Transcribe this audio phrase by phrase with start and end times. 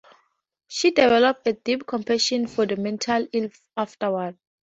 [0.67, 4.35] She developed a deep compassion for the mentally ill afterward.